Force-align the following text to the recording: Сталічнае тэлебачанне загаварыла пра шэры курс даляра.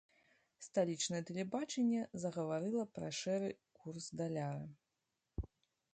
Сталічнае 0.67 1.21
тэлебачанне 1.29 2.01
загаварыла 2.25 2.83
пра 2.97 3.13
шэры 3.21 3.49
курс 3.83 4.05
даляра. 4.23 5.49